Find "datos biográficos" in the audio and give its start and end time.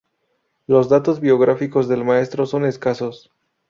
0.89-1.87